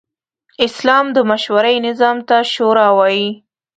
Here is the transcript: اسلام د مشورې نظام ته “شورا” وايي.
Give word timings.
اسلام 0.65 1.05
د 1.15 1.17
مشورې 1.29 1.75
نظام 1.87 2.17
ته 2.27 2.37
“شورا” 2.53 2.87
وايي. 2.97 3.29